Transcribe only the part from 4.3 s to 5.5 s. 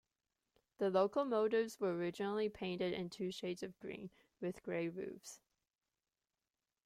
with grey roofs.